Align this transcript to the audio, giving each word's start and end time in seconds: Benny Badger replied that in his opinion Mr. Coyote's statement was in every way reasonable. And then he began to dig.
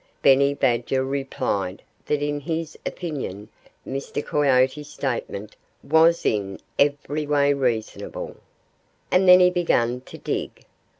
Benny 0.23 0.55
Badger 0.55 1.05
replied 1.05 1.83
that 2.07 2.23
in 2.23 2.39
his 2.39 2.75
opinion 2.87 3.49
Mr. 3.87 4.25
Coyote's 4.25 4.87
statement 4.89 5.55
was 5.83 6.25
in 6.25 6.59
every 6.79 7.27
way 7.27 7.53
reasonable. 7.53 8.37
And 9.11 9.27
then 9.29 9.39
he 9.39 9.51
began 9.51 10.01
to 10.01 10.17
dig. 10.17 10.65